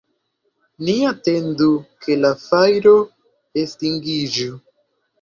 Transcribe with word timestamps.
Ni 0.87 0.95
atendu 1.09 1.69
ke 2.07 2.17
la 2.23 2.33
fajro 2.49 2.97
estingiĝu. 3.67 4.53